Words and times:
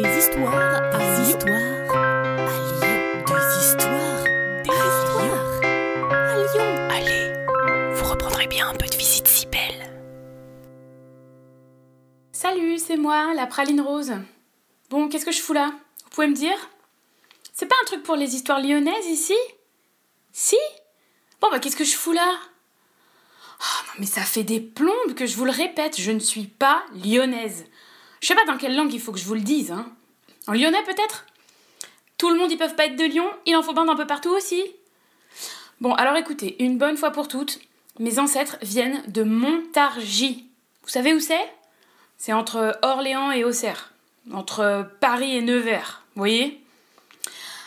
Des 0.00 0.16
histoires 0.16 0.54
à 0.54 1.22
histoires 1.22 1.56
à 1.90 2.54
Lyon. 2.54 3.24
Des 3.26 3.46
histoires, 3.66 4.22
des 4.62 4.70
histoires 4.70 5.50
à 6.12 6.36
Lyon. 6.36 6.70
Allez, 6.88 7.94
vous 7.94 8.04
reprendrez 8.04 8.46
bien 8.46 8.68
un 8.68 8.74
peu 8.74 8.86
de 8.86 8.94
visite 8.94 9.26
si 9.26 9.46
belle. 9.46 9.92
Salut, 12.30 12.78
c'est 12.78 12.96
moi, 12.96 13.34
la 13.34 13.48
praline 13.48 13.80
rose. 13.80 14.12
Bon, 14.88 15.08
qu'est-ce 15.08 15.26
que 15.26 15.32
je 15.32 15.40
fous 15.40 15.52
là? 15.52 15.72
Vous 16.04 16.10
pouvez 16.10 16.28
me 16.28 16.36
dire? 16.36 16.56
C'est 17.52 17.66
pas 17.66 17.74
un 17.82 17.86
truc 17.86 18.04
pour 18.04 18.14
les 18.14 18.36
histoires 18.36 18.60
lyonnaises 18.60 19.06
ici? 19.06 19.36
Si? 20.32 20.58
Bon, 21.40 21.50
bah 21.50 21.58
qu'est-ce 21.58 21.76
que 21.76 21.82
je 21.82 21.96
fous 21.96 22.12
là? 22.12 22.38
Oh 23.60 23.82
non, 23.88 23.94
mais 23.98 24.06
ça 24.06 24.20
fait 24.20 24.44
des 24.44 24.60
plombes 24.60 25.14
que 25.16 25.26
je 25.26 25.36
vous 25.36 25.44
le 25.44 25.50
répète, 25.50 26.00
je 26.00 26.12
ne 26.12 26.20
suis 26.20 26.46
pas 26.46 26.84
lyonnaise. 27.04 27.64
Je 28.20 28.26
sais 28.26 28.34
pas 28.34 28.44
dans 28.44 28.56
quelle 28.56 28.76
langue 28.76 28.92
il 28.92 29.00
faut 29.00 29.12
que 29.12 29.18
je 29.18 29.24
vous 29.24 29.34
le 29.34 29.40
dise, 29.40 29.70
hein. 29.70 29.90
En 30.46 30.52
lyonnais 30.52 30.82
peut-être? 30.84 31.26
Tout 32.16 32.30
le 32.30 32.38
monde, 32.38 32.50
ils 32.50 32.58
peuvent 32.58 32.74
pas 32.74 32.86
être 32.86 32.96
de 32.96 33.04
Lyon, 33.04 33.30
il 33.46 33.54
en 33.54 33.62
faut 33.62 33.72
bien 33.72 33.84
d'un 33.84 33.94
peu 33.94 34.06
partout 34.06 34.30
aussi? 34.30 34.62
Bon, 35.80 35.94
alors 35.94 36.16
écoutez, 36.16 36.62
une 36.64 36.78
bonne 36.78 36.96
fois 36.96 37.12
pour 37.12 37.28
toutes, 37.28 37.60
mes 37.98 38.18
ancêtres 38.18 38.56
viennent 38.62 39.02
de 39.06 39.22
Montargis. 39.22 40.48
Vous 40.82 40.88
savez 40.88 41.14
où 41.14 41.20
c'est? 41.20 41.48
C'est 42.16 42.32
entre 42.32 42.78
Orléans 42.82 43.30
et 43.30 43.44
Auxerre. 43.44 43.92
Entre 44.32 44.90
Paris 45.00 45.36
et 45.36 45.42
Nevers, 45.42 46.02
vous 46.14 46.20
voyez? 46.20 46.60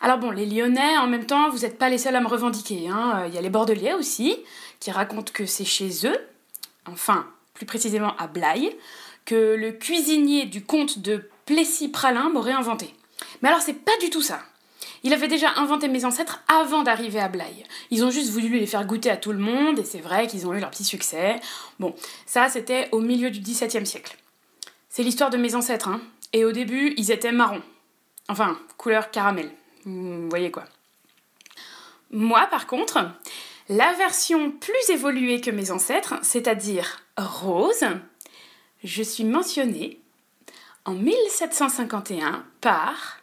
Alors 0.00 0.18
bon, 0.18 0.30
les 0.30 0.46
Lyonnais, 0.46 0.98
en 0.98 1.06
même 1.06 1.26
temps, 1.26 1.50
vous 1.50 1.60
n'êtes 1.60 1.78
pas 1.78 1.88
les 1.88 1.98
seuls 1.98 2.14
à 2.14 2.20
me 2.20 2.28
revendiquer. 2.28 2.88
Hein. 2.88 3.24
Il 3.26 3.34
y 3.34 3.38
a 3.38 3.40
les 3.40 3.50
Bordelais 3.50 3.94
aussi, 3.94 4.36
qui 4.78 4.90
racontent 4.90 5.32
que 5.32 5.46
c'est 5.46 5.64
chez 5.64 6.06
eux, 6.06 6.18
enfin, 6.86 7.26
plus 7.54 7.66
précisément 7.66 8.14
à 8.16 8.26
Blaye, 8.26 8.76
que 9.26 9.54
le 9.54 9.72
cuisinier 9.72 10.46
du 10.46 10.64
comte 10.64 11.00
de 11.00 11.28
Plessis-Pralin 11.44 12.30
m'aurait 12.30 12.52
inventé. 12.52 12.94
Mais 13.42 13.48
alors, 13.48 13.60
c'est 13.60 13.74
pas 13.74 13.96
du 14.00 14.08
tout 14.08 14.22
ça. 14.22 14.40
Il 15.02 15.12
avait 15.12 15.28
déjà 15.28 15.50
inventé 15.56 15.88
mes 15.88 16.04
ancêtres 16.04 16.42
avant 16.48 16.82
d'arriver 16.82 17.20
à 17.20 17.28
Blaye. 17.28 17.64
Ils 17.90 18.04
ont 18.04 18.10
juste 18.10 18.30
voulu 18.30 18.48
les 18.58 18.66
faire 18.66 18.86
goûter 18.86 19.10
à 19.10 19.16
tout 19.16 19.32
le 19.32 19.38
monde, 19.38 19.78
et 19.78 19.84
c'est 19.84 20.00
vrai 20.00 20.26
qu'ils 20.26 20.46
ont 20.46 20.54
eu 20.54 20.60
leur 20.60 20.70
petit 20.70 20.84
succès. 20.84 21.38
Bon, 21.78 21.94
ça, 22.24 22.48
c'était 22.48 22.88
au 22.92 23.00
milieu 23.00 23.30
du 23.30 23.40
XVIIe 23.40 23.86
siècle. 23.86 24.16
C'est 24.88 25.02
l'histoire 25.02 25.30
de 25.30 25.36
mes 25.36 25.54
ancêtres, 25.54 25.88
hein. 25.88 26.00
Et 26.32 26.44
au 26.44 26.52
début, 26.52 26.94
ils 26.96 27.10
étaient 27.10 27.32
marrons. 27.32 27.62
Enfin, 28.28 28.58
couleur 28.76 29.10
caramel. 29.10 29.50
Vous 29.84 30.28
voyez 30.28 30.50
quoi. 30.50 30.64
Moi, 32.10 32.46
par 32.50 32.66
contre, 32.66 32.98
la 33.68 33.92
version 33.94 34.50
plus 34.50 34.90
évoluée 34.90 35.40
que 35.40 35.50
mes 35.50 35.70
ancêtres, 35.70 36.14
c'est-à-dire 36.22 37.00
rose, 37.16 37.84
je 38.86 39.02
suis 39.02 39.24
mentionnée 39.24 40.00
en 40.84 40.92
1751 40.92 42.44
par 42.60 43.18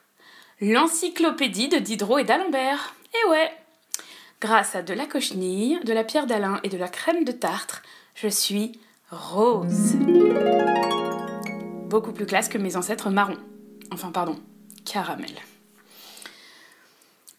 l'encyclopédie 0.60 1.70
de 1.70 1.78
Diderot 1.78 2.20
et 2.20 2.26
d'Alembert. 2.26 2.94
Et 3.14 3.30
ouais, 3.30 3.50
grâce 4.42 4.76
à 4.76 4.82
de 4.82 4.94
la 4.94 5.06
cochenille, 5.06 5.80
de 5.86 5.94
la 5.94 6.04
pierre 6.04 6.28
d'Alain 6.28 6.60
et 6.64 6.70
de 6.70 6.78
la 6.78 6.90
crème 6.90 7.24
de 7.24 7.32
tartre, 7.32 7.82
je 8.14 8.28
suis 8.28 8.74
rose. 9.10 9.96
Beaucoup 11.88 12.12
plus 12.12 12.26
classe 12.26 12.50
que 12.50 12.58
mes 12.58 12.76
ancêtres 12.76 13.10
marrons. 13.10 13.40
Enfin, 13.92 14.12
pardon, 14.12 14.36
caramel. 14.84 15.32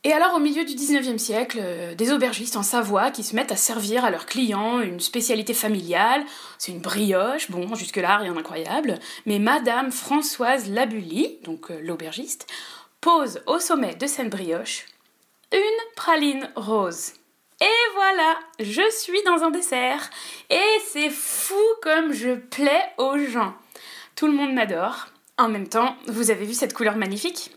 Et 0.06 0.12
alors, 0.12 0.34
au 0.34 0.38
milieu 0.38 0.64
du 0.64 0.74
19e 0.74 1.16
siècle, 1.16 1.58
euh, 1.62 1.94
des 1.94 2.12
aubergistes 2.12 2.56
en 2.56 2.62
Savoie 2.62 3.10
qui 3.10 3.24
se 3.24 3.34
mettent 3.34 3.52
à 3.52 3.56
servir 3.56 4.05
à 4.05 4.11
leurs 4.11 4.27
clients 4.27 4.80
une 4.80 5.00
spécialité 5.00 5.55
familiale. 5.55 6.24
C'est 6.58 6.72
une 6.72 6.80
brioche, 6.80 7.50
bon, 7.50 7.74
jusque-là, 7.74 8.19
rien 8.19 8.34
d'incroyable. 8.34 8.98
Mais 9.24 9.38
Madame 9.38 9.91
Françoise 9.91 10.69
Labully, 10.69 11.38
donc 11.42 11.70
euh, 11.70 11.80
l'aubergiste, 11.80 12.46
pose 13.00 13.41
au 13.46 13.58
sommet 13.58 13.94
de 13.94 14.06
cette 14.06 14.28
brioche 14.28 14.86
une 15.52 15.94
praline 15.96 16.50
rose. 16.56 17.12
Et 17.61 17.92
voilà, 17.94 18.39
je 18.58 18.83
suis 18.90 19.23
dans 19.24 19.42
un 19.42 19.50
dessert. 19.50 20.11
Et 20.50 20.80
c'est 20.86 21.11
fou 21.11 21.55
comme 21.83 22.12
je 22.12 22.34
plais 22.34 22.92
aux 22.98 23.17
gens. 23.18 23.55
Tout 24.17 24.27
le 24.27 24.33
monde 24.33 24.52
m'adore. 24.52 25.08
En 25.39 25.48
même 25.48 25.68
temps, 25.68 25.96
vous 26.06 26.30
avez 26.30 26.45
vu 26.45 26.55
cette 26.55 26.74
couleur 26.74 26.96
magnifique? 26.96 27.52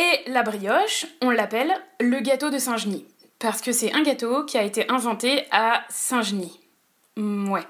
Et 0.00 0.30
la 0.30 0.42
brioche, 0.42 1.06
on 1.20 1.28
l'appelle 1.30 1.72
le 2.00 2.20
gâteau 2.20 2.48
de 2.48 2.58
Saint-Genis. 2.58 3.04
Parce 3.38 3.60
que 3.60 3.72
c'est 3.72 3.92
un 3.92 4.02
gâteau 4.02 4.44
qui 4.44 4.56
a 4.56 4.62
été 4.62 4.90
inventé 4.90 5.44
à 5.50 5.84
Saint-Genis. 5.90 6.58
Ouais. 7.16 7.66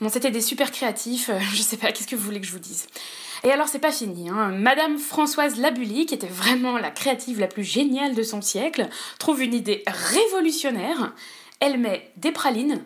Bon, 0.00 0.08
c'était 0.08 0.30
des 0.30 0.40
super 0.40 0.70
créatifs, 0.70 1.28
euh, 1.28 1.38
je 1.52 1.60
sais 1.60 1.76
pas, 1.76 1.92
qu'est-ce 1.92 2.06
que 2.06 2.16
vous 2.16 2.24
voulez 2.24 2.40
que 2.40 2.46
je 2.46 2.52
vous 2.52 2.58
dise? 2.58 2.86
Et 3.42 3.50
alors, 3.50 3.68
c'est 3.68 3.78
pas 3.78 3.92
fini, 3.92 4.30
hein. 4.30 4.52
Madame 4.52 4.96
Françoise 4.98 5.58
Labully, 5.58 6.06
qui 6.06 6.14
était 6.14 6.26
vraiment 6.26 6.78
la 6.78 6.90
créative 6.90 7.38
la 7.38 7.48
plus 7.48 7.64
géniale 7.64 8.14
de 8.14 8.22
son 8.22 8.40
siècle, 8.40 8.88
trouve 9.18 9.42
une 9.42 9.52
idée 9.52 9.82
révolutionnaire. 9.86 11.12
Elle 11.60 11.78
met 11.78 12.10
des 12.16 12.32
pralines 12.32 12.82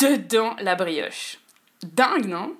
dedans 0.00 0.56
la 0.60 0.74
brioche. 0.74 1.38
Dingue, 1.82 2.26
non? 2.26 2.56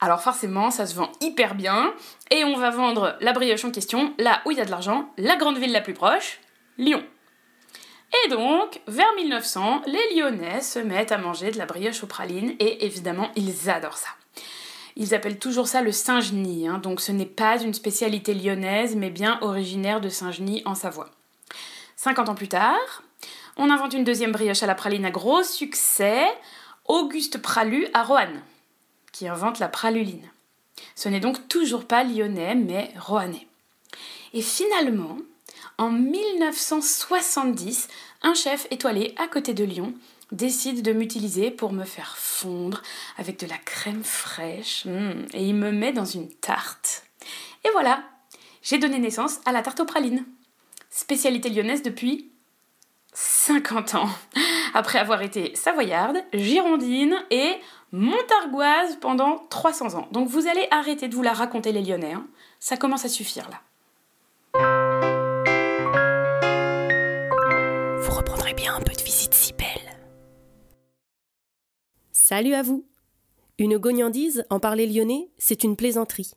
Alors 0.00 0.20
forcément, 0.20 0.70
ça 0.70 0.86
se 0.86 0.94
vend 0.94 1.10
hyper 1.20 1.54
bien, 1.54 1.92
et 2.30 2.44
on 2.44 2.56
va 2.56 2.70
vendre 2.70 3.16
la 3.20 3.32
brioche 3.32 3.64
en 3.64 3.70
question 3.70 4.14
là 4.18 4.40
où 4.44 4.52
il 4.52 4.58
y 4.58 4.60
a 4.60 4.64
de 4.64 4.70
l'argent, 4.70 5.10
la 5.16 5.36
grande 5.36 5.58
ville 5.58 5.72
la 5.72 5.80
plus 5.80 5.94
proche, 5.94 6.40
Lyon. 6.76 7.02
Et 8.24 8.28
donc, 8.28 8.80
vers 8.86 9.12
1900, 9.16 9.82
les 9.86 10.14
Lyonnais 10.14 10.60
se 10.60 10.78
mettent 10.78 11.12
à 11.12 11.18
manger 11.18 11.50
de 11.50 11.58
la 11.58 11.66
brioche 11.66 12.02
aux 12.04 12.06
pralines, 12.06 12.54
et 12.60 12.86
évidemment, 12.86 13.30
ils 13.34 13.68
adorent 13.68 13.98
ça. 13.98 14.08
Ils 14.96 15.14
appellent 15.14 15.38
toujours 15.38 15.68
ça 15.68 15.82
le 15.82 15.92
Saint-Genis, 15.92 16.68
hein, 16.68 16.78
donc 16.78 17.00
ce 17.00 17.12
n'est 17.12 17.26
pas 17.26 17.60
une 17.60 17.74
spécialité 17.74 18.34
lyonnaise, 18.34 18.96
mais 18.96 19.10
bien 19.10 19.38
originaire 19.42 20.00
de 20.00 20.08
Saint-Genis 20.08 20.62
en 20.64 20.74
Savoie. 20.74 21.10
50 21.96 22.28
ans 22.28 22.34
plus 22.34 22.48
tard, 22.48 23.02
on 23.56 23.70
invente 23.70 23.94
une 23.94 24.04
deuxième 24.04 24.32
brioche 24.32 24.62
à 24.62 24.66
la 24.66 24.76
praline 24.76 25.04
à 25.04 25.10
gros 25.10 25.42
succès, 25.42 26.24
Auguste 26.86 27.42
Pralu 27.42 27.88
à 27.94 28.04
Roanne 28.04 28.42
qui 29.12 29.28
invente 29.28 29.58
la 29.58 29.68
praluline. 29.68 30.28
Ce 30.94 31.08
n'est 31.08 31.20
donc 31.20 31.48
toujours 31.48 31.86
pas 31.86 32.04
lyonnais, 32.04 32.54
mais 32.54 32.92
roannais. 32.98 33.46
Et 34.32 34.42
finalement, 34.42 35.18
en 35.78 35.90
1970, 35.90 37.88
un 38.22 38.34
chef 38.34 38.66
étoilé 38.70 39.14
à 39.16 39.28
côté 39.28 39.54
de 39.54 39.64
Lyon 39.64 39.94
décide 40.32 40.82
de 40.82 40.92
m'utiliser 40.92 41.50
pour 41.50 41.72
me 41.72 41.84
faire 41.84 42.16
fondre 42.16 42.82
avec 43.16 43.38
de 43.40 43.46
la 43.46 43.56
crème 43.56 44.04
fraîche 44.04 44.84
mmh, 44.84 45.26
et 45.32 45.44
il 45.44 45.54
me 45.54 45.72
met 45.72 45.92
dans 45.92 46.04
une 46.04 46.28
tarte. 46.28 47.04
Et 47.64 47.70
voilà, 47.72 48.02
j'ai 48.62 48.78
donné 48.78 48.98
naissance 48.98 49.40
à 49.46 49.52
la 49.52 49.62
tarte 49.62 49.80
aux 49.80 49.86
pralines. 49.86 50.26
Spécialité 50.90 51.48
lyonnaise 51.48 51.82
depuis 51.82 52.30
50 53.14 53.94
ans, 53.94 54.08
après 54.74 54.98
avoir 54.98 55.22
été 55.22 55.54
savoyarde, 55.56 56.18
girondine 56.34 57.16
et 57.30 57.56
montargoise 57.92 58.96
pendant 59.00 59.38
300 59.50 59.94
ans. 59.94 60.08
Donc 60.12 60.28
vous 60.28 60.46
allez 60.46 60.66
arrêter 60.70 61.08
de 61.08 61.14
vous 61.14 61.22
la 61.22 61.32
raconter 61.32 61.72
les 61.72 61.82
Lyonnais, 61.82 62.12
hein. 62.12 62.26
ça 62.60 62.76
commence 62.76 63.04
à 63.04 63.08
suffire 63.08 63.48
là. 63.50 63.60
Vous 68.00 68.14
reprendrez 68.14 68.54
bien 68.54 68.74
un 68.74 68.80
peu 68.80 68.92
de 68.92 69.02
visite 69.02 69.34
si 69.34 69.52
belle. 69.52 69.66
Salut 72.12 72.54
à 72.54 72.62
vous 72.62 72.84
Une 73.58 73.78
gognandise, 73.78 74.44
en 74.50 74.60
parler 74.60 74.86
lyonnais, 74.86 75.30
c'est 75.38 75.64
une 75.64 75.76
plaisanterie. 75.76 76.32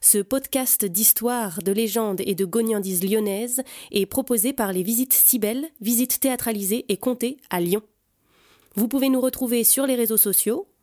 Ce 0.00 0.18
podcast 0.18 0.84
d'histoire, 0.84 1.62
de 1.62 1.72
légendes 1.72 2.20
et 2.24 2.34
de 2.34 2.44
gognandises 2.44 3.04
lyonnaises 3.04 3.62
est 3.92 4.06
proposé 4.06 4.52
par 4.52 4.72
les 4.72 4.82
Visites 4.82 5.12
Cybelles, 5.12 5.68
visites 5.80 6.20
théâtralisées 6.20 6.84
et 6.88 6.96
comptées 6.96 7.38
à 7.50 7.60
Lyon. 7.60 7.82
Vous 8.74 8.88
pouvez 8.88 9.08
nous 9.08 9.20
retrouver 9.20 9.64
sur 9.64 9.86
les 9.86 9.94
réseaux 9.94 10.16
sociaux, 10.16 10.66